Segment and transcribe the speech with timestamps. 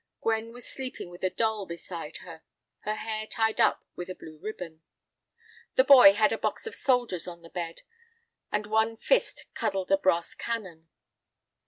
[0.19, 2.41] Gwen was sleeping with a doll beside her,
[2.79, 4.81] her hair tied up with a blue ribbon.
[5.75, 7.83] The boy had a box of soldiers on the bed,
[8.51, 10.87] and one fist cuddled a brass cannon.